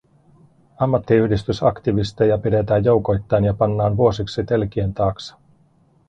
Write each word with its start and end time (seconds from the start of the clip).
Ammattiyhdistysaktivisteja 0.77 2.37
pidätetään 2.37 2.83
joukoittain 2.83 3.43
ja 3.43 3.53
pannaan 3.53 3.97
vuosiksi 3.97 4.43
telkien 4.43 4.93
taakse. 4.93 5.35